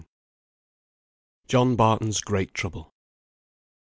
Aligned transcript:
JOHN 1.47 1.75
BARTON'S 1.75 2.21
GREAT 2.21 2.55
TROUBLE. 2.55 2.91